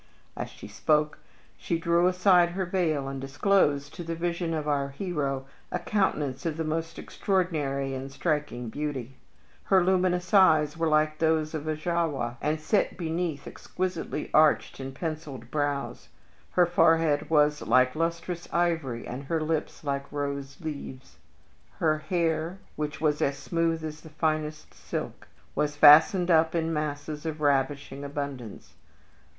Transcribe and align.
As 0.35 0.49
she 0.49 0.67
spoke 0.67 1.19
she 1.59 1.77
drew 1.77 2.07
aside 2.07 2.53
her 2.53 2.65
veil, 2.65 3.07
and 3.07 3.21
disclosed 3.21 3.93
to 3.93 4.03
the 4.03 4.15
vision 4.15 4.51
of 4.51 4.67
our 4.67 4.89
hero 4.89 5.45
a 5.71 5.77
countenance 5.77 6.43
of 6.43 6.57
the 6.57 6.63
most 6.63 6.97
extraordinary 6.97 7.93
and 7.93 8.11
striking 8.11 8.69
beauty. 8.69 9.17
Her 9.65 9.83
luminous 9.83 10.33
eyes 10.33 10.75
were 10.75 10.87
like 10.87 11.19
those 11.19 11.53
of 11.53 11.67
a 11.67 11.75
Jawa, 11.75 12.37
and 12.41 12.59
set 12.59 12.97
beneath 12.97 13.45
exquisitely 13.45 14.31
arched 14.33 14.79
and 14.79 14.95
penciled 14.95 15.51
brows. 15.51 16.09
Her 16.53 16.65
forehead 16.65 17.29
was 17.29 17.61
like 17.61 17.95
lustrous 17.95 18.51
ivory 18.51 19.05
and 19.05 19.25
her 19.25 19.39
lips 19.39 19.83
like 19.83 20.11
rose 20.11 20.57
leaves. 20.61 21.17
Her 21.77 21.99
hair, 21.99 22.57
which 22.75 22.99
was 23.01 23.21
as 23.21 23.37
soft 23.37 23.83
as 23.83 24.01
the 24.01 24.09
finest 24.09 24.73
silk, 24.73 25.27
was 25.53 25.75
fastened 25.75 26.31
up 26.31 26.55
in 26.55 26.73
masses 26.73 27.23
of 27.23 27.39
ravishing 27.39 28.03
abundance. 28.03 28.73